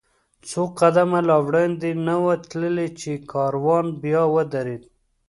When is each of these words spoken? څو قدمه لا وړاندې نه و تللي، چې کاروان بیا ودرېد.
څو 0.49 0.61
قدمه 0.79 1.19
لا 1.27 1.37
وړاندې 1.47 1.89
نه 2.05 2.15
و 2.23 2.25
تللي، 2.49 2.87
چې 3.01 3.11
کاروان 3.31 3.85
بیا 4.03 4.21
ودرېد. 4.33 4.83